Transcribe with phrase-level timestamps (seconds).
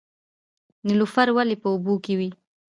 [0.87, 2.29] نیلوفر ولې په اوبو کې وي؟